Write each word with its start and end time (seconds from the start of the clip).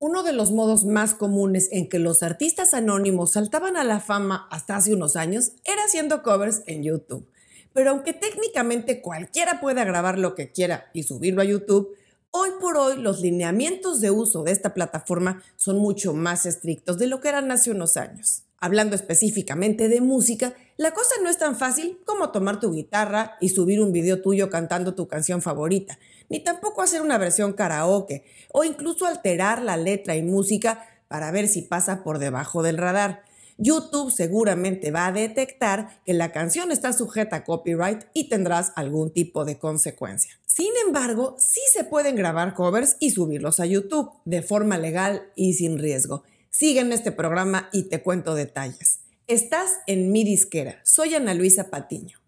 Uno 0.00 0.22
de 0.22 0.32
los 0.32 0.52
modos 0.52 0.84
más 0.84 1.12
comunes 1.12 1.68
en 1.72 1.88
que 1.88 1.98
los 1.98 2.22
artistas 2.22 2.72
anónimos 2.72 3.32
saltaban 3.32 3.76
a 3.76 3.82
la 3.82 3.98
fama 3.98 4.46
hasta 4.48 4.76
hace 4.76 4.94
unos 4.94 5.16
años 5.16 5.54
era 5.64 5.82
haciendo 5.82 6.22
covers 6.22 6.62
en 6.66 6.84
YouTube. 6.84 7.26
Pero 7.72 7.90
aunque 7.90 8.12
técnicamente 8.12 9.02
cualquiera 9.02 9.60
pueda 9.60 9.82
grabar 9.82 10.16
lo 10.16 10.36
que 10.36 10.52
quiera 10.52 10.88
y 10.94 11.02
subirlo 11.02 11.42
a 11.42 11.46
YouTube, 11.46 11.96
hoy 12.30 12.50
por 12.60 12.76
hoy 12.76 13.02
los 13.02 13.20
lineamientos 13.20 14.00
de 14.00 14.12
uso 14.12 14.44
de 14.44 14.52
esta 14.52 14.72
plataforma 14.72 15.42
son 15.56 15.78
mucho 15.78 16.14
más 16.14 16.46
estrictos 16.46 16.98
de 16.98 17.08
lo 17.08 17.20
que 17.20 17.30
eran 17.30 17.50
hace 17.50 17.72
unos 17.72 17.96
años. 17.96 18.44
Hablando 18.60 18.96
específicamente 18.96 19.88
de 19.88 20.00
música, 20.00 20.54
la 20.76 20.92
cosa 20.92 21.14
no 21.22 21.30
es 21.30 21.38
tan 21.38 21.56
fácil 21.56 22.00
como 22.04 22.30
tomar 22.30 22.58
tu 22.58 22.72
guitarra 22.72 23.36
y 23.40 23.50
subir 23.50 23.80
un 23.80 23.92
video 23.92 24.20
tuyo 24.20 24.50
cantando 24.50 24.94
tu 24.94 25.06
canción 25.06 25.42
favorita, 25.42 25.98
ni 26.28 26.40
tampoco 26.40 26.82
hacer 26.82 27.00
una 27.00 27.18
versión 27.18 27.52
karaoke 27.52 28.24
o 28.52 28.64
incluso 28.64 29.06
alterar 29.06 29.62
la 29.62 29.76
letra 29.76 30.16
y 30.16 30.22
música 30.22 30.84
para 31.06 31.30
ver 31.30 31.46
si 31.46 31.62
pasa 31.62 32.02
por 32.02 32.18
debajo 32.18 32.64
del 32.64 32.78
radar. 32.78 33.22
YouTube 33.58 34.12
seguramente 34.12 34.90
va 34.90 35.06
a 35.06 35.12
detectar 35.12 36.00
que 36.04 36.12
la 36.12 36.32
canción 36.32 36.70
está 36.72 36.92
sujeta 36.92 37.36
a 37.36 37.44
copyright 37.44 38.04
y 38.12 38.28
tendrás 38.28 38.72
algún 38.74 39.12
tipo 39.12 39.44
de 39.44 39.58
consecuencia. 39.58 40.38
Sin 40.46 40.70
embargo, 40.86 41.36
sí 41.38 41.60
se 41.72 41.84
pueden 41.84 42.16
grabar 42.16 42.54
covers 42.54 42.96
y 42.98 43.10
subirlos 43.10 43.60
a 43.60 43.66
YouTube 43.66 44.10
de 44.24 44.42
forma 44.42 44.78
legal 44.78 45.30
y 45.34 45.54
sin 45.54 45.78
riesgo. 45.78 46.24
Sígueme 46.50 46.94
este 46.94 47.12
programa 47.12 47.68
y 47.72 47.84
te 47.84 48.02
cuento 48.02 48.34
detalles. 48.34 49.00
Estás 49.26 49.70
en 49.86 50.10
mi 50.12 50.24
disquera. 50.24 50.80
Soy 50.82 51.14
Ana 51.14 51.34
Luisa 51.34 51.68
Patiño. 51.70 52.18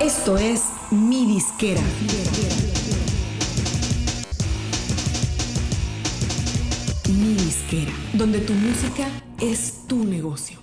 Esto 0.00 0.36
es 0.36 0.62
mi 0.90 1.24
disquera. 1.26 1.80
Mi 7.08 7.34
disquera, 7.34 7.92
donde 8.14 8.40
tu 8.40 8.52
música 8.54 9.08
es 9.40 9.86
tu 9.86 10.04
negocio. 10.04 10.58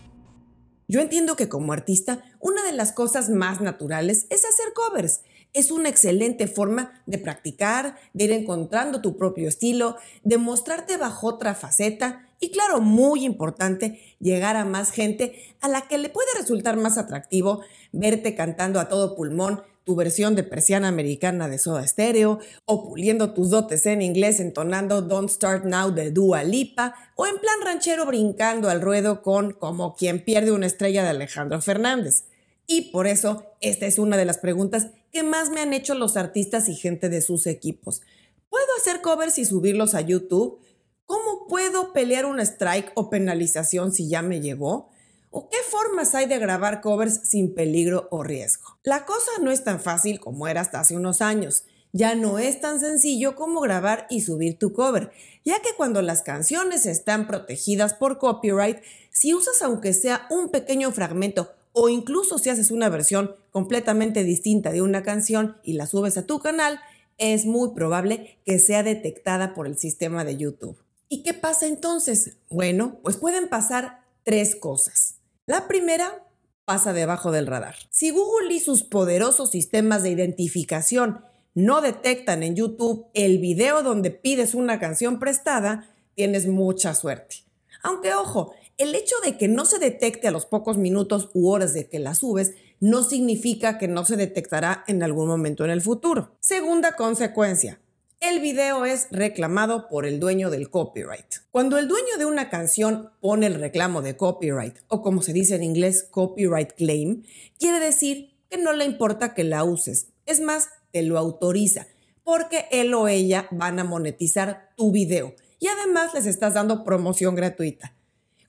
Yo 0.88 1.00
entiendo 1.00 1.36
que 1.36 1.50
como 1.50 1.74
artista, 1.74 2.24
una 2.40 2.64
de 2.64 2.74
las 2.74 2.92
cosas 2.92 3.30
más 3.30 3.62
naturales 3.62 4.28
es 4.30 4.44
hacer 4.46 4.74
covers 4.74 5.22
es 5.56 5.72
una 5.72 5.90
excelente 5.90 6.48
forma 6.48 7.02
de 7.06 7.18
practicar, 7.18 7.96
de 8.14 8.26
ir 8.26 8.32
encontrando 8.34 9.02
tu 9.02 9.18
propio 9.18 9.48
estilo, 9.48 9.96
de 10.24 10.38
mostrarte 10.38 10.98
bajo 10.98 11.28
otra 11.28 11.56
faceta 11.56 12.28
y 12.40 12.52
claro, 12.52 12.82
muy 12.82 13.26
importante, 13.26 14.00
llegar 14.20 14.58
a 14.58 14.66
más 14.66 14.92
gente 14.92 15.56
a 15.62 15.70
la 15.70 15.88
que 15.88 15.98
le 15.98 16.10
puede 16.10 16.28
resultar 16.38 16.76
más 16.78 16.98
atractivo 16.98 17.62
verte 17.94 18.36
cantando 18.36 18.80
a 18.80 18.90
todo 18.90 19.16
pulmón 19.16 19.64
tu 19.86 19.96
versión 19.96 20.36
de 20.36 20.44
persiana 20.44 20.88
americana 20.88 21.48
de 21.48 21.60
Soda 21.60 21.88
Stereo, 21.88 22.40
o 22.66 22.90
puliendo 22.90 23.34
tus 23.34 23.52
dotes 23.52 23.86
en 23.86 24.02
inglés 24.02 24.40
entonando 24.40 25.04
Don't 25.04 25.30
Start 25.30 25.64
Now 25.64 25.92
de 25.92 26.10
Dua 26.10 26.44
Lipa, 26.44 26.96
o 27.16 27.28
en 27.28 27.38
plan 27.38 27.56
ranchero 27.64 28.06
brincando 28.06 28.68
al 28.70 28.82
ruedo 28.82 29.22
con 29.22 29.52
Como 29.52 29.96
quien 29.96 30.26
pierde 30.26 30.52
una 30.52 30.66
estrella 30.66 31.04
de 31.04 31.10
Alejandro 31.10 31.62
Fernández. 31.62 32.26
Y 32.68 32.92
por 32.92 33.08
eso, 33.08 33.46
esta 33.62 33.86
es 33.86 34.00
una 34.00 34.18
de 34.18 34.26
las 34.26 34.38
preguntas 34.38 34.88
que 35.12 35.24
más 35.24 35.50
me 35.50 35.62
han 35.62 35.74
hecho 35.74 35.94
los 35.96 36.18
artistas 36.18 36.68
y 36.68 36.76
gente 36.76 37.10
de 37.10 37.22
sus 37.22 37.48
equipos. 37.48 38.02
¿Puedo 38.50 38.66
hacer 38.80 39.02
covers 39.02 39.38
y 39.38 39.46
subirlos 39.46 39.94
a 39.96 40.02
YouTube? 40.02 40.60
¿Cómo 41.06 41.48
puedo 41.48 41.94
pelear 41.94 42.26
un 42.26 42.40
strike 42.40 42.92
o 42.96 43.10
penalización 43.10 43.92
si 43.92 44.10
ya 44.10 44.22
me 44.22 44.42
llegó? 44.42 44.90
¿O 45.30 45.50
qué 45.50 45.58
formas 45.70 46.16
hay 46.16 46.26
de 46.26 46.40
grabar 46.40 46.82
covers 46.82 47.20
sin 47.24 47.54
peligro 47.54 48.08
o 48.10 48.24
riesgo? 48.24 48.80
La 48.84 49.06
cosa 49.06 49.32
no 49.42 49.52
es 49.52 49.64
tan 49.64 49.80
fácil 49.80 50.20
como 50.20 50.48
era 50.48 50.62
hasta 50.62 50.80
hace 50.80 50.96
unos 50.96 51.22
años. 51.22 51.66
Ya 51.92 52.16
no 52.16 52.40
es 52.40 52.60
tan 52.60 52.80
sencillo 52.80 53.36
como 53.36 53.62
grabar 53.62 54.08
y 54.10 54.22
subir 54.22 54.58
tu 54.60 54.74
cover, 54.74 55.12
ya 55.46 55.62
que 55.62 55.70
cuando 55.78 56.02
las 56.02 56.24
canciones 56.24 56.86
están 56.86 57.28
protegidas 57.28 57.94
por 57.94 58.18
copyright, 58.18 58.80
si 59.12 59.34
usas 59.34 59.62
aunque 59.62 59.94
sea 59.94 60.28
un 60.30 60.50
pequeño 60.50 60.92
fragmento 60.92 61.55
o 61.78 61.90
incluso 61.90 62.38
si 62.38 62.50
haces 62.50 62.72
una 62.72 62.88
versión 62.88 63.36
completamente 63.52 64.24
distinta 64.24 64.72
de 64.72 64.82
una 64.82 65.04
canción 65.04 65.58
y 65.62 65.74
la 65.74 65.88
subes 65.88 66.18
a 66.18 66.26
tu 66.26 66.40
canal, 66.40 66.80
es 67.18 67.46
muy 67.46 67.74
probable 67.76 68.40
que 68.46 68.60
sea 68.60 68.82
detectada 68.82 69.54
por 69.54 69.68
el 69.68 69.78
sistema 69.78 70.24
de 70.24 70.38
YouTube. 70.38 70.78
¿Y 71.10 71.22
qué 71.22 71.34
pasa 71.34 71.68
entonces? 71.68 72.38
Bueno, 72.50 73.00
pues 73.04 73.18
pueden 73.18 73.50
pasar 73.50 74.06
tres 74.24 74.56
cosas. 74.56 75.16
La 75.46 75.68
primera 75.68 76.26
pasa 76.64 76.94
debajo 76.94 77.34
del 77.34 77.46
radar. 77.46 77.76
Si 77.90 78.10
Google 78.10 78.54
y 78.54 78.62
sus 78.62 78.84
poderosos 78.84 79.52
sistemas 79.52 80.02
de 80.02 80.12
identificación 80.12 81.26
no 81.56 81.82
detectan 81.82 82.42
en 82.44 82.56
YouTube 82.56 83.08
el 83.14 83.38
video 83.40 83.84
donde 83.84 84.12
pides 84.12 84.56
una 84.56 84.80
canción 84.80 85.20
prestada, 85.20 85.90
tienes 86.16 86.48
mucha 86.48 86.96
suerte. 86.96 87.44
Aunque 87.84 88.14
ojo, 88.14 88.54
el 88.78 88.94
hecho 88.94 89.16
de 89.24 89.38
que 89.38 89.48
no 89.48 89.66
se 89.66 89.80
detecte 89.80 90.28
a 90.28 90.32
los 90.32 90.46
pocos 90.46 90.78
minutos 90.78 91.30
u 91.34 91.50
horas 91.50 91.74
de 91.74 91.88
que 91.88 92.00
la 92.00 92.14
subes 92.14 92.54
no 92.80 93.04
significa 93.04 93.78
que 93.78 93.88
no 93.88 94.04
se 94.06 94.18
detectará 94.18 94.84
en 94.88 95.02
algún 95.02 95.28
momento 95.28 95.64
en 95.64 95.72
el 95.72 95.82
futuro. 95.82 96.36
Segunda 96.42 96.96
consecuencia, 96.96 97.80
el 98.20 98.42
video 98.42 98.86
es 98.86 99.08
reclamado 99.12 99.88
por 99.88 100.06
el 100.06 100.20
dueño 100.20 100.50
del 100.50 100.70
copyright. 100.70 101.36
Cuando 101.52 101.78
el 101.78 101.88
dueño 101.88 102.18
de 102.18 102.26
una 102.26 102.50
canción 102.50 103.12
pone 103.22 103.46
el 103.46 103.56
reclamo 103.56 104.02
de 104.02 104.18
copyright, 104.18 104.78
o 104.88 105.02
como 105.02 105.22
se 105.22 105.32
dice 105.32 105.56
en 105.56 105.64
inglés, 105.64 106.08
copyright 106.10 106.74
claim, 106.74 107.24
quiere 107.58 107.80
decir 107.80 108.36
que 108.50 108.58
no 108.58 108.74
le 108.74 108.86
importa 108.86 109.34
que 109.34 109.44
la 109.44 109.64
uses. 109.64 110.08
Es 110.26 110.42
más, 110.42 110.70
te 110.92 111.02
lo 111.04 111.18
autoriza, 111.18 111.88
porque 112.24 112.66
él 112.72 112.94
o 112.94 113.08
ella 113.08 113.48
van 113.52 113.80
a 113.80 113.84
monetizar 113.84 114.70
tu 114.76 114.92
video 114.92 115.36
y 115.60 115.68
además 115.68 116.14
les 116.14 116.26
estás 116.26 116.54
dando 116.54 116.84
promoción 116.84 117.36
gratuita. 117.36 117.95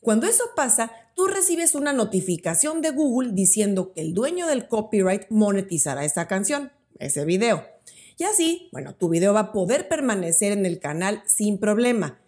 Cuando 0.01 0.27
eso 0.27 0.45
pasa, 0.55 0.93
tú 1.15 1.27
recibes 1.27 1.75
una 1.75 1.93
notificación 1.93 2.81
de 2.81 2.91
Google 2.91 3.33
diciendo 3.33 3.93
que 3.93 4.01
el 4.01 4.15
dueño 4.15 4.47
del 4.47 4.69
copyright 4.69 5.23
monetizará 5.31 6.05
esa 6.05 6.29
canción, 6.29 6.73
ese 6.99 7.25
video. 7.25 7.65
Y 8.19 8.25
así, 8.25 8.69
bueno, 8.73 8.95
tu 8.95 9.09
video 9.09 9.35
va 9.35 9.41
a 9.41 9.53
poder 9.53 9.89
permanecer 9.89 10.53
en 10.53 10.65
el 10.65 10.79
canal 10.79 11.23
sin 11.27 11.59
problema. 11.59 12.21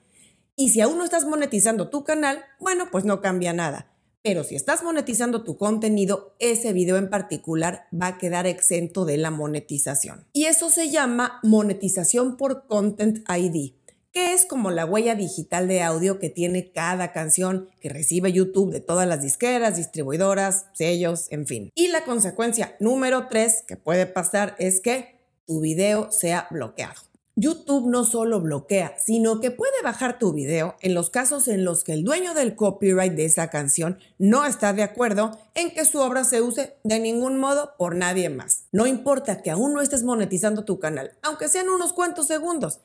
Y 0.56 0.70
si 0.70 0.80
aún 0.80 0.98
no 0.98 1.04
estás 1.04 1.24
monetizando 1.24 1.88
tu 1.88 2.04
canal, 2.04 2.44
bueno, 2.58 2.88
pues 2.90 3.04
no 3.04 3.20
cambia 3.20 3.52
nada. 3.52 3.92
Pero 4.22 4.42
si 4.42 4.56
estás 4.56 4.82
monetizando 4.82 5.44
tu 5.44 5.56
contenido, 5.56 6.34
ese 6.40 6.72
video 6.72 6.96
en 6.96 7.08
particular 7.08 7.86
va 7.94 8.08
a 8.08 8.18
quedar 8.18 8.46
exento 8.46 9.04
de 9.04 9.16
la 9.16 9.30
monetización. 9.30 10.26
Y 10.32 10.46
eso 10.46 10.68
se 10.68 10.90
llama 10.90 11.38
monetización 11.42 12.36
por 12.36 12.66
Content 12.66 13.20
ID 13.30 13.78
que 14.12 14.32
es 14.32 14.46
como 14.46 14.70
la 14.70 14.84
huella 14.84 15.14
digital 15.14 15.68
de 15.68 15.82
audio 15.82 16.18
que 16.18 16.30
tiene 16.30 16.70
cada 16.72 17.12
canción 17.12 17.68
que 17.80 17.88
recibe 17.88 18.32
YouTube 18.32 18.72
de 18.72 18.80
todas 18.80 19.06
las 19.06 19.22
disqueras, 19.22 19.76
distribuidoras, 19.76 20.66
sellos, 20.72 21.26
en 21.30 21.46
fin. 21.46 21.70
Y 21.74 21.88
la 21.88 22.04
consecuencia 22.04 22.76
número 22.80 23.28
tres 23.28 23.64
que 23.66 23.76
puede 23.76 24.06
pasar 24.06 24.56
es 24.58 24.80
que 24.80 25.18
tu 25.46 25.60
video 25.60 26.10
sea 26.10 26.46
bloqueado. 26.50 27.08
YouTube 27.40 27.88
no 27.88 28.02
solo 28.02 28.40
bloquea, 28.40 28.96
sino 28.98 29.40
que 29.40 29.52
puede 29.52 29.80
bajar 29.84 30.18
tu 30.18 30.32
video 30.32 30.74
en 30.80 30.92
los 30.92 31.08
casos 31.08 31.46
en 31.46 31.64
los 31.64 31.84
que 31.84 31.92
el 31.92 32.02
dueño 32.02 32.34
del 32.34 32.56
copyright 32.56 33.12
de 33.12 33.26
esa 33.26 33.48
canción 33.48 34.00
no 34.18 34.44
está 34.44 34.72
de 34.72 34.82
acuerdo 34.82 35.38
en 35.54 35.70
que 35.70 35.84
su 35.84 36.00
obra 36.00 36.24
se 36.24 36.42
use 36.42 36.74
de 36.82 36.98
ningún 36.98 37.38
modo 37.38 37.74
por 37.78 37.94
nadie 37.94 38.28
más. 38.28 38.64
No 38.72 38.88
importa 38.88 39.40
que 39.40 39.52
aún 39.52 39.72
no 39.72 39.80
estés 39.80 40.02
monetizando 40.02 40.64
tu 40.64 40.80
canal, 40.80 41.12
aunque 41.22 41.46
sean 41.46 41.68
unos 41.68 41.92
cuantos 41.92 42.26
segundos, 42.26 42.80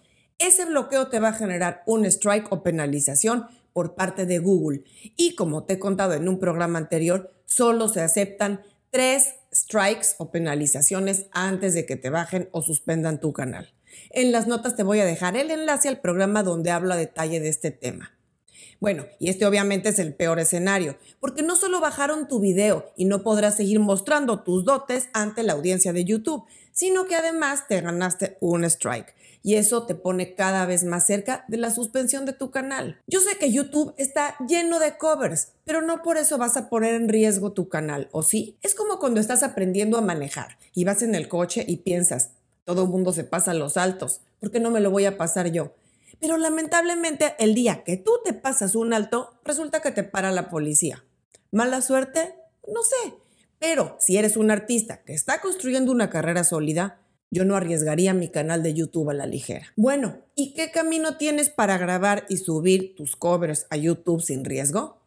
ese 0.48 0.66
bloqueo 0.66 1.08
te 1.08 1.20
va 1.20 1.30
a 1.30 1.34
generar 1.34 1.84
un 1.86 2.06
strike 2.06 2.52
o 2.52 2.64
penalización 2.64 3.48
por 3.72 3.96
parte 3.96 4.26
de 4.26 4.40
Google. 4.40 4.84
Y 5.16 5.36
como 5.36 5.64
te 5.64 5.74
he 5.74 5.80
contado 5.80 6.14
en 6.14 6.28
un 6.28 6.40
programa 6.40 6.80
anterior, 6.80 7.34
solo 7.46 7.88
se 7.88 8.02
aceptan 8.02 8.62
tres 8.90 9.36
strikes 9.54 10.09
o 10.18 10.31
penalizaciones 10.31 11.28
antes 11.31 11.74
de 11.74 11.86
que 11.86 11.96
te 11.96 12.09
bajen 12.09 12.50
o 12.52 12.62
suspendan 12.62 13.20
tu 13.20 13.34
canal. 13.34 13.74
En 14.09 14.31
las 14.31 14.48
notas 14.48 14.76
te 14.76 14.84
voy 14.84 15.00
a 15.00 15.06
dejar 15.06 15.38
el 15.38 15.52
enlace 15.52 15.88
al 15.88 16.00
programa 16.00 16.44
donde 16.44 16.72
hablo 16.72 16.94
a 16.94 16.98
detalle 16.98 17.39
de 17.39 17.50
este 17.50 17.72
tema. 17.72 18.12
Bueno, 18.80 19.06
y 19.18 19.30
este 19.30 19.46
obviamente 19.46 19.89
es 19.89 20.00
el 20.00 20.13
peor 20.13 20.39
escenario, 20.39 20.98
porque 21.22 21.42
no 21.42 21.56
solo 21.56 21.80
bajaron 21.80 22.28
tu 22.28 22.39
video 22.39 22.92
y 22.98 23.06
no 23.06 23.24
podrás 23.24 23.56
seguir 23.56 23.80
mostrando 23.80 24.44
tus 24.44 24.66
dotes 24.66 25.07
ante 25.13 25.44
la 25.44 25.54
audiencia 25.54 25.94
de 25.94 26.04
YouTube, 26.04 26.44
sino 26.74 27.06
que 27.06 27.16
además 27.16 27.68
te 27.68 27.80
ganaste 27.80 28.38
un 28.42 28.66
strike 28.66 29.16
y 29.44 29.56
eso 29.56 29.86
te 29.86 29.94
pone 29.94 30.34
cada 30.34 30.66
vez 30.66 30.86
más 30.86 31.06
cerca 31.06 31.45
de 31.50 31.57
la 31.57 31.69
suspensión 31.69 32.25
de 32.25 32.34
tu 32.34 32.50
canal. 32.50 33.00
Yo 33.07 33.19
sé 33.19 33.38
que 33.38 33.51
YouTube 33.51 33.94
está 33.98 34.36
lleno 34.48 34.80
de 34.80 34.98
covers, 34.98 35.50
pero 35.66 35.81
no 35.81 36.01
por 36.01 36.18
eso 36.18 36.38
vas 36.38 36.57
a 36.57 36.69
poner 36.69 36.95
en 36.95 37.10
riesgo 37.10 37.51
tu 37.51 37.68
canal, 37.68 38.07
¿o 38.12 38.24
sí? 38.24 38.57
Es 38.62 38.74
como 38.74 39.00
cuando 39.00 39.19
estás 39.19 39.44
aprendiendo 39.44 39.98
a 39.98 40.01
manejar 40.01 40.57
y 40.74 40.86
vas 40.86 41.04
en 41.04 41.13
el 41.13 41.28
coche 41.28 41.66
y 41.68 41.78
piensas, 41.78 42.31
todo 42.63 42.84
el 42.84 42.90
mundo 42.90 43.12
se 43.12 43.25
pasa 43.25 43.54
los 43.54 43.75
altos, 43.75 44.22
¿por 44.40 44.50
qué 44.50 44.62
no 44.62 44.72
me 44.72 44.80
lo 44.80 44.90
voy 44.90 45.06
a 45.06 45.18
pasar 45.18 45.51
yo? 45.51 45.74
Pero 46.19 46.38
lamentablemente 46.38 47.36
el 47.38 47.54
día 47.54 47.84
que 47.84 47.98
tú 47.98 48.13
te 48.24 48.34
pasas 48.34 48.75
un 48.75 48.94
alto, 48.94 49.34
resulta 49.44 49.81
que 49.81 49.92
te 49.92 50.04
para 50.04 50.31
la 50.31 50.50
policía. 50.50 51.04
¿Mala 51.51 51.81
suerte? 51.81 52.34
No 52.66 52.81
sé. 52.81 53.13
Pero 53.60 53.98
si 54.00 54.18
eres 54.18 54.38
un 54.38 54.50
artista 54.50 55.04
que 55.04 55.13
está 55.13 55.42
construyendo 55.42 55.92
una 55.92 56.10
carrera 56.10 56.44
sólida, 56.44 57.00
Yo 57.33 57.45
no 57.45 57.56
arriesgaría 57.56 58.13
mi 58.13 58.30
canal 58.30 58.62
de 58.62 58.75
YouTube 58.75 59.09
a 59.09 59.13
la 59.15 59.25
ligera. 59.25 59.74
Bueno, 59.75 60.19
¿y 60.35 60.53
qué 60.53 60.69
camino 60.69 61.18
tienes 61.18 61.50
para 61.50 61.80
grabar 61.80 62.27
y 62.30 62.38
subir 62.38 62.94
tus 62.95 63.15
covers 63.15 63.65
a 63.71 63.75
YouTube 63.75 64.21
sin 64.21 64.45
riesgo? 64.45 65.00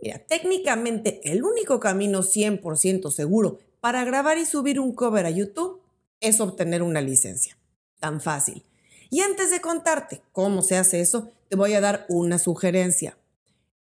Mira, 0.00 0.20
técnicamente 0.28 1.20
el 1.24 1.42
único 1.42 1.80
camino 1.80 2.22
100% 2.22 3.10
seguro 3.10 3.58
para 3.80 4.04
grabar 4.04 4.38
y 4.38 4.46
subir 4.46 4.78
un 4.78 4.94
cover 4.94 5.26
a 5.26 5.30
YouTube 5.30 5.80
es 6.20 6.40
obtener 6.40 6.84
una 6.84 7.00
licencia. 7.00 7.58
Tan 7.98 8.20
fácil. 8.20 8.62
Y 9.10 9.22
antes 9.22 9.50
de 9.50 9.60
contarte 9.60 10.22
cómo 10.30 10.62
se 10.62 10.76
hace 10.76 11.00
eso, 11.00 11.32
te 11.48 11.56
voy 11.56 11.74
a 11.74 11.80
dar 11.80 12.06
una 12.08 12.38
sugerencia. 12.38 13.18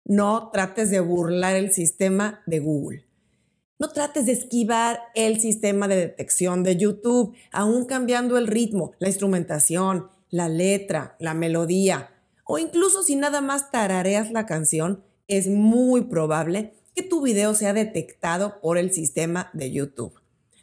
No 0.06 0.50
trates 0.52 0.90
de 0.90 1.02
burlar 1.02 1.56
el 1.56 1.72
sistema 1.72 2.42
de 2.48 2.58
Google. 2.58 3.05
No 3.78 3.90
trates 3.90 4.26
de 4.26 4.32
esquivar 4.32 5.02
el 5.16 5.42
sistema 5.42 5.90
de 5.90 5.98
detección 5.98 6.64
de 6.64 6.78
YouTube, 6.78 7.36
aún 7.52 7.86
cambiando 7.86 8.38
el 8.38 8.48
ritmo, 8.48 8.94
la 9.00 9.10
instrumentación, 9.10 10.08
la 10.30 10.48
letra, 10.48 11.18
la 11.20 11.34
melodía, 11.34 12.12
o 12.46 12.58
incluso 12.58 13.04
si 13.04 13.16
nada 13.18 13.42
más 13.42 13.72
tarareas 13.72 14.32
la 14.32 14.46
canción, 14.46 15.04
es 15.28 15.48
muy 15.48 16.04
probable 16.04 16.74
que 16.94 17.04
tu 17.04 17.22
video 17.22 17.54
sea 17.54 17.74
detectado 17.74 18.62
por 18.62 18.78
el 18.78 18.94
sistema 18.94 19.50
de 19.54 19.72
YouTube. 19.72 20.14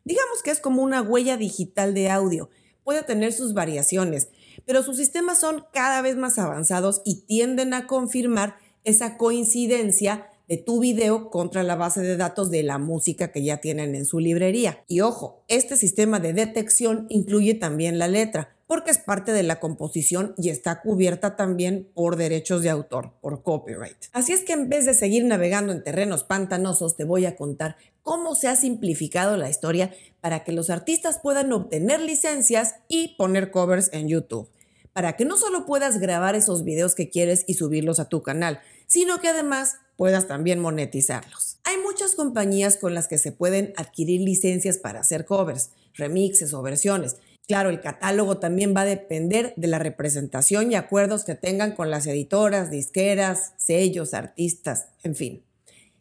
Digamos 0.04 0.42
que 0.42 0.50
es 0.50 0.60
como 0.60 0.82
una 0.82 1.02
huella 1.02 1.36
digital 1.36 1.92
de 1.92 2.08
audio. 2.08 2.48
Puede 2.82 3.02
tener 3.02 3.32
sus 3.32 3.52
variaciones, 3.52 4.28
pero 4.64 4.82
sus 4.82 4.96
sistemas 4.96 5.38
son 5.38 5.64
cada 5.72 6.00
vez 6.00 6.16
más 6.16 6.38
avanzados 6.38 7.02
y 7.04 7.26
tienden 7.26 7.74
a 7.74 7.86
confirmar 7.86 8.56
esa 8.84 9.16
coincidencia 9.18 10.28
de 10.48 10.56
tu 10.56 10.80
video 10.80 11.30
contra 11.30 11.62
la 11.62 11.76
base 11.76 12.00
de 12.00 12.16
datos 12.16 12.50
de 12.50 12.62
la 12.62 12.78
música 12.78 13.32
que 13.32 13.42
ya 13.42 13.58
tienen 13.58 13.94
en 13.94 14.04
su 14.04 14.18
librería. 14.18 14.84
Y 14.88 15.00
ojo, 15.00 15.42
este 15.48 15.76
sistema 15.76 16.20
de 16.20 16.32
detección 16.32 17.06
incluye 17.08 17.54
también 17.54 17.98
la 17.98 18.08
letra, 18.08 18.54
porque 18.66 18.90
es 18.90 18.98
parte 18.98 19.32
de 19.32 19.42
la 19.42 19.60
composición 19.60 20.34
y 20.38 20.48
está 20.48 20.80
cubierta 20.80 21.36
también 21.36 21.88
por 21.94 22.16
derechos 22.16 22.62
de 22.62 22.70
autor, 22.70 23.12
por 23.20 23.42
copyright. 23.42 23.96
Así 24.12 24.32
es 24.32 24.42
que 24.42 24.54
en 24.54 24.68
vez 24.68 24.86
de 24.86 24.94
seguir 24.94 25.24
navegando 25.24 25.72
en 25.72 25.84
terrenos 25.84 26.24
pantanosos, 26.24 26.96
te 26.96 27.04
voy 27.04 27.26
a 27.26 27.36
contar 27.36 27.76
cómo 28.02 28.34
se 28.34 28.48
ha 28.48 28.56
simplificado 28.56 29.36
la 29.36 29.50
historia 29.50 29.92
para 30.20 30.42
que 30.42 30.52
los 30.52 30.70
artistas 30.70 31.18
puedan 31.22 31.52
obtener 31.52 32.00
licencias 32.00 32.76
y 32.88 33.14
poner 33.16 33.50
covers 33.50 33.90
en 33.92 34.08
YouTube 34.08 34.48
para 34.92 35.14
que 35.16 35.24
no 35.24 35.36
solo 35.36 35.64
puedas 35.64 35.98
grabar 35.98 36.34
esos 36.34 36.64
videos 36.64 36.94
que 36.94 37.08
quieres 37.08 37.44
y 37.46 37.54
subirlos 37.54 37.98
a 37.98 38.08
tu 38.08 38.22
canal, 38.22 38.60
sino 38.92 39.22
que 39.22 39.28
además 39.28 39.76
puedas 39.96 40.28
también 40.28 40.58
monetizarlos. 40.58 41.56
Hay 41.64 41.78
muchas 41.78 42.14
compañías 42.14 42.76
con 42.76 42.92
las 42.92 43.08
que 43.08 43.16
se 43.16 43.32
pueden 43.32 43.72
adquirir 43.78 44.20
licencias 44.20 44.76
para 44.76 45.00
hacer 45.00 45.24
covers, 45.24 45.70
remixes 45.94 46.52
o 46.52 46.60
versiones. 46.60 47.16
Claro, 47.48 47.70
el 47.70 47.80
catálogo 47.80 48.36
también 48.36 48.74
va 48.76 48.82
a 48.82 48.84
depender 48.84 49.54
de 49.56 49.66
la 49.68 49.78
representación 49.78 50.70
y 50.70 50.74
acuerdos 50.74 51.24
que 51.24 51.34
tengan 51.34 51.72
con 51.72 51.90
las 51.90 52.06
editoras, 52.06 52.70
disqueras, 52.70 53.54
sellos, 53.56 54.12
artistas, 54.12 54.88
en 55.02 55.14
fin. 55.14 55.42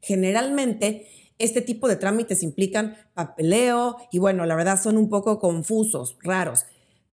Generalmente, 0.02 1.08
este 1.40 1.62
tipo 1.62 1.88
de 1.88 1.96
trámites 1.96 2.44
implican 2.44 2.98
papeleo 3.14 3.96
y 4.12 4.20
bueno, 4.20 4.46
la 4.46 4.56
verdad 4.58 4.78
son 4.82 4.98
un 4.98 5.08
poco 5.08 5.40
confusos, 5.40 6.18
raros. 6.24 6.66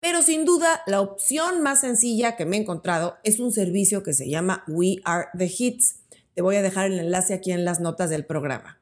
Pero 0.00 0.22
sin 0.22 0.44
duda, 0.44 0.82
la 0.86 1.00
opción 1.00 1.62
más 1.62 1.80
sencilla 1.80 2.36
que 2.36 2.44
me 2.44 2.56
he 2.56 2.60
encontrado 2.60 3.16
es 3.24 3.40
un 3.40 3.52
servicio 3.52 4.02
que 4.02 4.12
se 4.12 4.28
llama 4.28 4.64
We 4.68 5.00
Are 5.04 5.28
the 5.36 5.46
Hits. 5.46 5.96
Te 6.34 6.42
voy 6.42 6.56
a 6.56 6.62
dejar 6.62 6.86
el 6.86 6.98
enlace 6.98 7.34
aquí 7.34 7.52
en 7.52 7.64
las 7.64 7.80
notas 7.80 8.10
del 8.10 8.26
programa. 8.26 8.80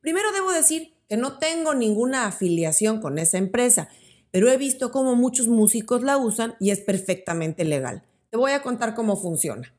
Primero 0.00 0.32
debo 0.32 0.52
decir 0.52 0.94
que 1.08 1.16
no 1.16 1.38
tengo 1.38 1.74
ninguna 1.74 2.26
afiliación 2.26 3.00
con 3.00 3.18
esa 3.18 3.38
empresa, 3.38 3.88
pero 4.30 4.50
he 4.50 4.56
visto 4.56 4.90
cómo 4.90 5.14
muchos 5.14 5.48
músicos 5.48 6.02
la 6.02 6.16
usan 6.16 6.54
y 6.60 6.70
es 6.70 6.80
perfectamente 6.80 7.64
legal. 7.64 8.02
Te 8.30 8.36
voy 8.36 8.52
a 8.52 8.62
contar 8.62 8.94
cómo 8.94 9.16
funciona. 9.16 9.72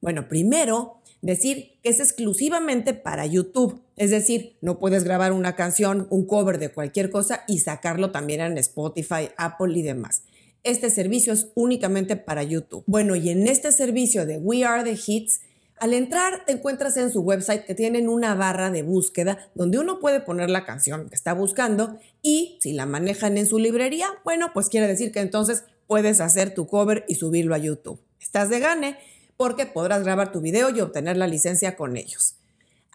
Bueno, 0.00 0.28
primero 0.28 1.00
decir 1.20 1.78
que 1.82 1.90
es 1.90 2.00
exclusivamente 2.00 2.94
para 2.94 3.26
YouTube. 3.26 3.82
Es 3.96 4.10
decir, 4.10 4.56
no 4.60 4.78
puedes 4.78 5.04
grabar 5.04 5.32
una 5.32 5.56
canción, 5.56 6.06
un 6.10 6.26
cover 6.26 6.58
de 6.58 6.68
cualquier 6.68 7.10
cosa 7.10 7.44
y 7.48 7.60
sacarlo 7.60 8.10
también 8.10 8.40
en 8.42 8.58
Spotify, 8.58 9.30
Apple 9.38 9.76
y 9.76 9.82
demás. 9.82 10.22
Este 10.64 10.90
servicio 10.90 11.32
es 11.32 11.48
únicamente 11.54 12.16
para 12.16 12.42
YouTube. 12.42 12.84
Bueno, 12.86 13.16
y 13.16 13.30
en 13.30 13.46
este 13.46 13.72
servicio 13.72 14.26
de 14.26 14.36
We 14.36 14.64
Are 14.64 14.84
the 14.84 14.98
Hits, 15.06 15.40
al 15.78 15.94
entrar 15.94 16.44
te 16.44 16.52
encuentras 16.52 16.96
en 16.96 17.10
su 17.10 17.20
website 17.20 17.64
que 17.64 17.74
tienen 17.74 18.08
una 18.08 18.34
barra 18.34 18.70
de 18.70 18.82
búsqueda 18.82 19.50
donde 19.54 19.78
uno 19.78 20.00
puede 20.00 20.20
poner 20.20 20.50
la 20.50 20.64
canción 20.64 21.08
que 21.08 21.14
está 21.14 21.34
buscando 21.34 21.98
y 22.22 22.58
si 22.60 22.72
la 22.72 22.86
manejan 22.86 23.38
en 23.38 23.46
su 23.46 23.58
librería, 23.58 24.08
bueno, 24.24 24.50
pues 24.52 24.68
quiere 24.68 24.86
decir 24.86 25.12
que 25.12 25.20
entonces 25.20 25.64
puedes 25.86 26.20
hacer 26.20 26.54
tu 26.54 26.66
cover 26.66 27.04
y 27.08 27.14
subirlo 27.14 27.54
a 27.54 27.58
YouTube. 27.58 28.00
Estás 28.20 28.50
de 28.50 28.60
gane 28.60 28.98
porque 29.36 29.66
podrás 29.66 30.02
grabar 30.02 30.32
tu 30.32 30.40
video 30.40 30.70
y 30.70 30.80
obtener 30.80 31.16
la 31.16 31.26
licencia 31.26 31.76
con 31.76 31.96
ellos. 31.96 32.36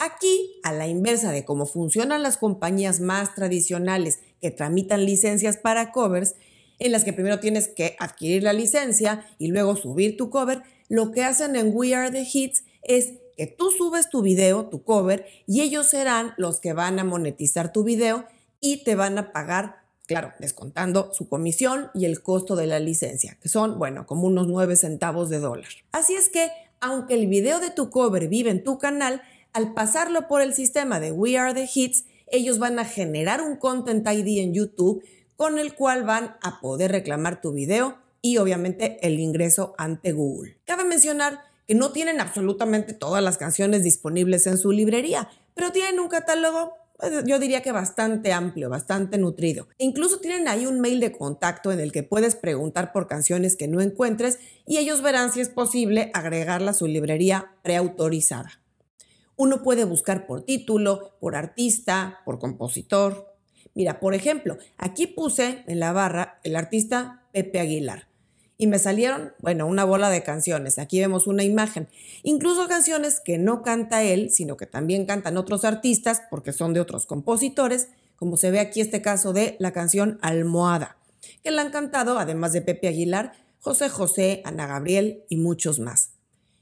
Aquí, 0.03 0.59
a 0.63 0.73
la 0.73 0.87
inversa 0.87 1.31
de 1.31 1.45
cómo 1.45 1.67
funcionan 1.67 2.23
las 2.23 2.37
compañías 2.37 3.01
más 3.01 3.35
tradicionales 3.35 4.17
que 4.41 4.49
tramitan 4.49 5.05
licencias 5.05 5.57
para 5.57 5.91
covers, 5.91 6.33
en 6.79 6.91
las 6.91 7.03
que 7.03 7.13
primero 7.13 7.39
tienes 7.39 7.67
que 7.67 7.95
adquirir 7.99 8.41
la 8.41 8.51
licencia 8.51 9.23
y 9.37 9.49
luego 9.49 9.75
subir 9.75 10.17
tu 10.17 10.31
cover, 10.31 10.63
lo 10.89 11.11
que 11.11 11.23
hacen 11.23 11.55
en 11.55 11.69
We 11.71 11.93
Are 11.93 12.09
the 12.09 12.25
Hits 12.33 12.63
es 12.81 13.13
que 13.37 13.45
tú 13.45 13.69
subes 13.69 14.09
tu 14.09 14.23
video, 14.23 14.65
tu 14.69 14.83
cover, 14.83 15.27
y 15.45 15.61
ellos 15.61 15.89
serán 15.89 16.33
los 16.35 16.59
que 16.59 16.73
van 16.73 16.97
a 16.97 17.03
monetizar 17.03 17.71
tu 17.71 17.83
video 17.83 18.25
y 18.59 18.83
te 18.83 18.95
van 18.95 19.19
a 19.19 19.31
pagar 19.31 19.83
claro, 20.07 20.33
descontando 20.39 21.13
su 21.13 21.29
comisión 21.29 21.91
y 21.93 22.05
el 22.05 22.23
costo 22.23 22.55
de 22.55 22.65
la 22.65 22.79
licencia, 22.79 23.37
que 23.39 23.49
son, 23.49 23.77
bueno, 23.77 24.07
como 24.07 24.25
unos 24.25 24.47
9 24.47 24.75
centavos 24.77 25.29
de 25.29 25.37
dólar. 25.37 25.69
Así 25.91 26.15
es 26.15 26.29
que, 26.29 26.49
aunque 26.79 27.13
el 27.13 27.27
video 27.27 27.59
de 27.59 27.69
tu 27.69 27.91
cover 27.91 28.27
vive 28.27 28.49
en 28.49 28.63
tu 28.63 28.79
canal, 28.79 29.21
al 29.53 29.73
pasarlo 29.73 30.27
por 30.27 30.41
el 30.41 30.53
sistema 30.53 30.99
de 30.99 31.11
We 31.11 31.37
Are 31.37 31.53
the 31.53 31.69
Hits, 31.73 32.05
ellos 32.27 32.59
van 32.59 32.79
a 32.79 32.85
generar 32.85 33.41
un 33.41 33.57
Content 33.57 34.07
ID 34.07 34.39
en 34.39 34.53
YouTube 34.53 35.03
con 35.35 35.59
el 35.59 35.75
cual 35.75 36.03
van 36.03 36.37
a 36.41 36.61
poder 36.61 36.91
reclamar 36.91 37.41
tu 37.41 37.51
video 37.51 37.97
y 38.21 38.37
obviamente 38.37 38.99
el 39.01 39.19
ingreso 39.19 39.73
ante 39.77 40.11
Google. 40.11 40.57
Cabe 40.65 40.83
mencionar 40.83 41.41
que 41.67 41.75
no 41.75 41.91
tienen 41.91 42.21
absolutamente 42.21 42.93
todas 42.93 43.23
las 43.23 43.37
canciones 43.37 43.83
disponibles 43.83 44.47
en 44.47 44.57
su 44.57 44.71
librería, 44.71 45.29
pero 45.55 45.71
tienen 45.71 45.99
un 45.99 46.07
catálogo 46.07 46.73
pues, 47.01 47.23
yo 47.25 47.39
diría 47.39 47.61
que 47.61 47.71
bastante 47.71 48.31
amplio, 48.31 48.69
bastante 48.69 49.17
nutrido. 49.17 49.67
E 49.79 49.85
incluso 49.85 50.19
tienen 50.19 50.47
ahí 50.47 50.67
un 50.67 50.79
mail 50.79 50.99
de 50.99 51.11
contacto 51.11 51.71
en 51.71 51.79
el 51.79 51.91
que 51.91 52.03
puedes 52.03 52.35
preguntar 52.35 52.93
por 52.93 53.07
canciones 53.07 53.55
que 53.55 53.67
no 53.67 53.81
encuentres 53.81 54.39
y 54.67 54.77
ellos 54.77 55.01
verán 55.01 55.33
si 55.33 55.41
es 55.41 55.49
posible 55.49 56.11
agregarla 56.13 56.71
a 56.71 56.75
su 56.75 56.85
librería 56.85 57.53
preautorizada. 57.63 58.60
Uno 59.41 59.63
puede 59.63 59.85
buscar 59.85 60.27
por 60.27 60.43
título, 60.43 61.15
por 61.19 61.35
artista, 61.35 62.19
por 62.25 62.37
compositor. 62.37 63.33
Mira, 63.73 63.99
por 63.99 64.13
ejemplo, 64.13 64.59
aquí 64.77 65.07
puse 65.07 65.63
en 65.65 65.79
la 65.79 65.91
barra 65.93 66.39
el 66.43 66.55
artista 66.55 67.23
Pepe 67.33 67.59
Aguilar 67.59 68.07
y 68.59 68.67
me 68.67 68.77
salieron, 68.77 69.33
bueno, 69.39 69.65
una 69.65 69.83
bola 69.83 70.11
de 70.11 70.21
canciones. 70.21 70.77
Aquí 70.77 70.99
vemos 70.99 71.25
una 71.25 71.43
imagen. 71.43 71.87
Incluso 72.21 72.67
canciones 72.67 73.19
que 73.19 73.39
no 73.39 73.63
canta 73.63 74.03
él, 74.03 74.29
sino 74.29 74.57
que 74.57 74.67
también 74.67 75.07
cantan 75.07 75.37
otros 75.37 75.65
artistas 75.65 76.21
porque 76.29 76.53
son 76.53 76.75
de 76.75 76.79
otros 76.79 77.07
compositores, 77.07 77.87
como 78.17 78.37
se 78.37 78.51
ve 78.51 78.59
aquí 78.59 78.79
este 78.79 79.01
caso 79.01 79.33
de 79.33 79.55
la 79.57 79.73
canción 79.73 80.19
Almohada, 80.21 80.97
que 81.43 81.49
la 81.49 81.63
han 81.63 81.71
cantado, 81.71 82.19
además 82.19 82.53
de 82.53 82.61
Pepe 82.61 82.89
Aguilar, 82.89 83.33
José 83.59 83.89
José, 83.89 84.43
Ana 84.45 84.67
Gabriel 84.67 85.23
y 85.29 85.37
muchos 85.37 85.79
más. 85.79 86.11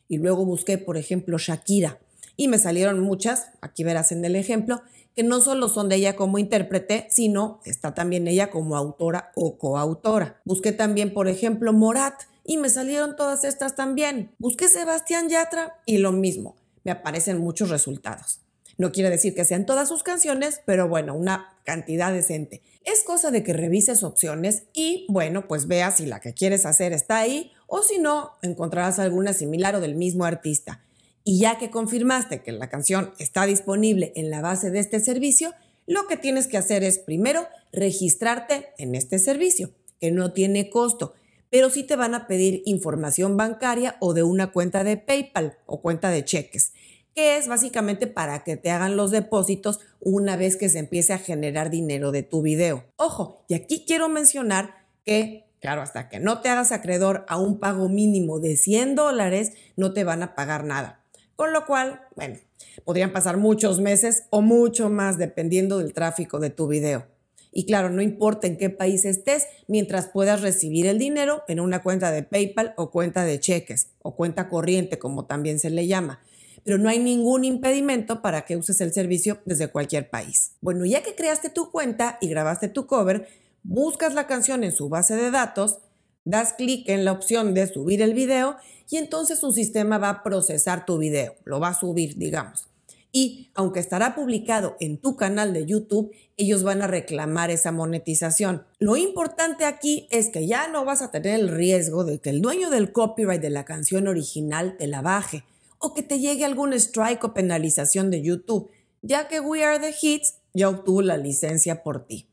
Y 0.07 0.19
luego 0.19 0.45
busqué, 0.45 0.77
por 0.77 0.95
ejemplo, 0.95 1.37
Shakira, 1.37 1.99
y 2.39 2.47
me 2.47 2.57
salieron 2.57 3.01
muchas, 3.01 3.49
aquí 3.59 3.83
verás 3.83 4.13
en 4.13 4.23
el 4.23 4.37
ejemplo, 4.37 4.81
que 5.13 5.23
no 5.23 5.41
solo 5.41 5.67
son 5.67 5.89
de 5.89 5.97
ella 5.97 6.15
como 6.15 6.37
intérprete, 6.37 7.05
sino 7.09 7.59
está 7.65 7.93
también 7.93 8.29
ella 8.29 8.49
como 8.49 8.77
autora 8.77 9.33
o 9.35 9.57
coautora. 9.57 10.39
Busqué 10.45 10.71
también, 10.71 11.13
por 11.13 11.27
ejemplo, 11.27 11.73
Morat 11.73 12.13
y 12.45 12.55
me 12.55 12.69
salieron 12.69 13.17
todas 13.17 13.43
estas 13.43 13.75
también. 13.75 14.31
Busqué 14.39 14.69
Sebastián 14.69 15.27
Yatra 15.27 15.81
y 15.85 15.97
lo 15.97 16.13
mismo, 16.13 16.55
me 16.85 16.91
aparecen 16.91 17.39
muchos 17.39 17.71
resultados. 17.71 18.39
No 18.77 18.93
quiere 18.93 19.09
decir 19.09 19.35
que 19.35 19.43
sean 19.43 19.65
todas 19.65 19.89
sus 19.89 20.03
canciones, 20.03 20.61
pero 20.65 20.87
bueno, 20.87 21.15
una 21.15 21.57
cantidad 21.65 22.13
decente. 22.13 22.61
Es 22.85 23.03
cosa 23.03 23.31
de 23.31 23.43
que 23.43 23.51
revises 23.51 24.01
opciones 24.01 24.63
y 24.71 25.05
bueno, 25.09 25.45
pues 25.49 25.67
veas 25.67 25.97
si 25.97 26.05
la 26.05 26.21
que 26.21 26.33
quieres 26.33 26.65
hacer 26.65 26.93
está 26.93 27.17
ahí 27.17 27.51
o 27.67 27.81
si 27.83 27.99
no, 27.99 28.31
encontrarás 28.41 28.97
alguna 28.97 29.33
similar 29.33 29.75
o 29.75 29.81
del 29.81 29.95
mismo 29.95 30.23
artista. 30.23 30.85
Y 31.29 31.37
ya 31.37 31.59
que 31.59 31.69
confirmaste 31.69 32.41
que 32.41 32.51
la 32.51 32.71
canción 32.71 33.13
está 33.19 33.45
disponible 33.45 34.13
en 34.15 34.31
la 34.31 34.41
base 34.41 34.71
de 34.71 34.79
este 34.79 34.99
servicio, 34.99 35.53
lo 35.85 36.07
que 36.07 36.17
tienes 36.17 36.47
que 36.47 36.57
hacer 36.57 36.83
es 36.83 36.97
primero 36.97 37.45
registrarte 37.71 38.69
en 38.79 38.95
este 38.95 39.19
servicio, 39.19 39.69
que 40.01 40.09
no 40.09 40.33
tiene 40.33 40.71
costo, 40.71 41.13
pero 41.51 41.69
sí 41.69 41.83
te 41.83 41.95
van 41.95 42.15
a 42.15 42.25
pedir 42.25 42.63
información 42.65 43.37
bancaria 43.37 43.95
o 43.99 44.15
de 44.15 44.23
una 44.23 44.51
cuenta 44.51 44.83
de 44.83 44.97
PayPal 44.97 45.59
o 45.67 45.83
cuenta 45.83 46.09
de 46.09 46.25
cheques, 46.25 46.73
que 47.13 47.37
es 47.37 47.47
básicamente 47.47 48.07
para 48.07 48.43
que 48.43 48.57
te 48.57 48.71
hagan 48.71 48.97
los 48.97 49.11
depósitos 49.11 49.81
una 49.99 50.35
vez 50.35 50.57
que 50.57 50.67
se 50.67 50.79
empiece 50.79 51.13
a 51.13 51.19
generar 51.19 51.69
dinero 51.69 52.11
de 52.11 52.23
tu 52.23 52.41
video. 52.41 52.85
Ojo, 52.95 53.43
y 53.47 53.53
aquí 53.53 53.85
quiero 53.85 54.09
mencionar 54.09 54.87
que, 55.05 55.45
claro, 55.61 55.83
hasta 55.83 56.09
que 56.09 56.19
no 56.19 56.41
te 56.41 56.49
hagas 56.49 56.71
acreedor 56.71 57.23
a 57.27 57.37
un 57.37 57.59
pago 57.59 57.87
mínimo 57.87 58.39
de 58.39 58.57
100 58.57 58.95
dólares, 58.95 59.51
no 59.75 59.93
te 59.93 60.03
van 60.03 60.23
a 60.23 60.33
pagar 60.33 60.63
nada. 60.63 60.99
Con 61.39 61.53
lo 61.53 61.65
cual, 61.65 62.01
bueno, 62.17 62.35
podrían 62.83 63.13
pasar 63.13 63.37
muchos 63.37 63.79
meses 63.79 64.23
o 64.29 64.41
mucho 64.41 64.89
más 64.89 65.17
dependiendo 65.17 65.77
del 65.77 65.93
tráfico 65.93 66.37
de 66.37 66.49
tu 66.49 66.67
video. 66.67 67.05
Y 67.53 67.65
claro, 67.65 67.89
no 67.89 68.01
importa 68.01 68.45
en 68.45 68.57
qué 68.57 68.69
país 68.69 69.05
estés, 69.05 69.47
mientras 69.65 70.07
puedas 70.07 70.41
recibir 70.41 70.85
el 70.85 70.99
dinero 70.99 71.43
en 71.47 71.61
una 71.61 71.81
cuenta 71.81 72.11
de 72.11 72.23
PayPal 72.23 72.73
o 72.75 72.91
cuenta 72.91 73.23
de 73.23 73.39
cheques 73.39 73.87
o 74.01 74.17
cuenta 74.17 74.49
corriente, 74.49 74.99
como 74.99 75.27
también 75.27 75.59
se 75.59 75.69
le 75.69 75.87
llama 75.87 76.19
pero 76.65 76.77
no 76.77 76.89
hay 76.89 76.99
ningún 76.99 77.45
impedimento 77.45 78.21
para 78.21 78.41
que 78.41 78.57
uses 78.57 78.81
el 78.81 78.91
servicio 78.91 79.39
desde 79.45 79.69
cualquier 79.69 80.09
país. 80.09 80.51
Bueno, 80.59 80.85
ya 80.85 81.01
que 81.01 81.15
creaste 81.15 81.49
tu 81.49 81.71
cuenta 81.71 82.17
y 82.19 82.27
grabaste 82.27 82.67
tu 82.67 82.85
cover, 82.85 83.29
buscas 83.63 84.13
la 84.13 84.27
canción 84.27 84.65
en 84.65 84.73
su 84.73 84.89
base 84.89 85.15
de 85.15 85.31
datos, 85.31 85.79
das 86.25 86.53
clic 86.53 86.87
en 86.89 87.05
la 87.05 87.11
opción 87.11 87.53
de 87.53 87.67
subir 87.67 88.01
el 88.01 88.13
video 88.13 88.57
y 88.89 88.97
entonces 88.97 89.39
su 89.39 89.51
sistema 89.51 89.97
va 89.97 90.09
a 90.09 90.23
procesar 90.23 90.85
tu 90.85 90.97
video, 90.97 91.35
lo 91.45 91.59
va 91.59 91.69
a 91.69 91.79
subir, 91.79 92.17
digamos. 92.17 92.69
Y 93.11 93.49
aunque 93.55 93.79
estará 93.79 94.13
publicado 94.13 94.77
en 94.79 94.97
tu 94.97 95.15
canal 95.15 95.51
de 95.51 95.65
YouTube, 95.65 96.11
ellos 96.37 96.63
van 96.63 96.83
a 96.83 96.87
reclamar 96.87 97.49
esa 97.49 97.71
monetización. 97.71 98.65
Lo 98.77 98.97
importante 98.97 99.65
aquí 99.65 100.07
es 100.11 100.29
que 100.29 100.45
ya 100.45 100.67
no 100.67 100.85
vas 100.85 101.01
a 101.01 101.11
tener 101.11 101.39
el 101.39 101.49
riesgo 101.49 102.03
de 102.03 102.19
que 102.19 102.29
el 102.29 102.41
dueño 102.41 102.69
del 102.69 102.91
copyright 102.91 103.41
de 103.41 103.49
la 103.49 103.65
canción 103.65 104.07
original 104.07 104.77
te 104.77 104.85
la 104.85 105.01
baje 105.01 105.43
o 105.79 105.93
que 105.93 106.03
te 106.03 106.19
llegue 106.19 106.45
algún 106.45 106.73
strike 106.73 107.23
o 107.23 107.33
penalización 107.33 108.11
de 108.11 108.21
YouTube, 108.21 108.69
ya 109.01 109.27
que 109.27 109.39
We 109.39 109.63
Are 109.63 109.79
the 109.79 109.95
Hits 109.99 110.35
ya 110.53 110.69
obtuvo 110.69 111.01
la 111.01 111.17
licencia 111.17 111.81
por 111.81 112.05
ti. 112.05 112.27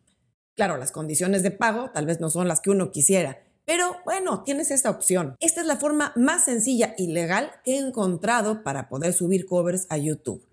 Claro, 0.57 0.77
las 0.77 0.91
condiciones 0.91 1.43
de 1.43 1.51
pago 1.53 1.91
tal 1.93 2.07
vez 2.07 2.21
no 2.21 2.29
son 2.29 2.49
las 2.49 2.61
que 2.61 2.71
uno 2.71 2.91
quisiera, 2.91 3.39
pero 3.67 3.97
bueno, 4.05 4.45
tienes 4.45 4.71
esta 4.71 4.91
opción. 4.91 5.37
Esta 5.41 5.61
es 5.61 5.67
la 5.67 5.77
forma 5.77 6.13
más 6.15 6.45
sencilla 6.45 6.95
y 6.97 7.09
legal 7.09 7.51
que 7.65 7.75
he 7.75 7.79
encontrado 7.79 8.63
para 8.63 8.89
poder 8.89 9.13
subir 9.13 9.45
covers 9.45 9.87
a 9.91 9.99
YouTube. 9.99 10.47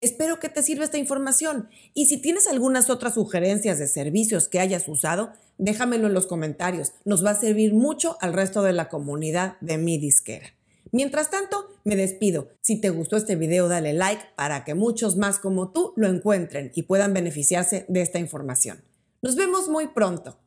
Espero 0.00 0.38
que 0.38 0.48
te 0.48 0.62
sirva 0.62 0.84
esta 0.84 0.98
información 0.98 1.68
y 1.94 2.06
si 2.06 2.18
tienes 2.18 2.46
algunas 2.46 2.90
otras 2.90 3.14
sugerencias 3.14 3.78
de 3.78 3.88
servicios 3.88 4.48
que 4.48 4.60
hayas 4.60 4.86
usado, 4.86 5.32
déjamelo 5.58 6.06
en 6.06 6.14
los 6.14 6.26
comentarios. 6.26 6.92
Nos 7.04 7.24
va 7.24 7.30
a 7.30 7.40
servir 7.40 7.74
mucho 7.74 8.16
al 8.20 8.34
resto 8.34 8.62
de 8.62 8.72
la 8.72 8.88
comunidad 8.88 9.56
de 9.60 9.78
mi 9.78 9.98
disquera. 9.98 10.54
Mientras 10.92 11.30
tanto, 11.30 11.66
me 11.82 11.96
despido. 11.96 12.50
Si 12.60 12.80
te 12.80 12.90
gustó 12.90 13.16
este 13.16 13.34
video, 13.34 13.66
dale 13.66 13.94
like 13.94 14.22
para 14.36 14.64
que 14.64 14.74
muchos 14.74 15.16
más 15.16 15.40
como 15.40 15.72
tú 15.72 15.92
lo 15.96 16.06
encuentren 16.06 16.70
y 16.74 16.84
puedan 16.84 17.14
beneficiarse 17.14 17.84
de 17.88 18.02
esta 18.02 18.20
información. 18.20 18.84
Nos 19.22 19.34
vemos 19.34 19.68
muy 19.68 19.88
pronto. 19.88 20.38